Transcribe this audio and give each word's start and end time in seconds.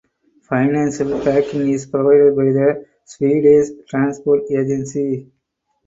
Financial 0.49 1.23
backing 1.23 1.69
is 1.69 1.85
provided 1.85 2.35
by 2.35 2.45
the 2.45 2.87
Swedish 3.05 3.67
Transport 3.87 4.41
Agency. 4.49 5.31